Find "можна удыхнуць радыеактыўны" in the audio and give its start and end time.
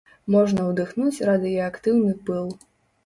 0.35-2.19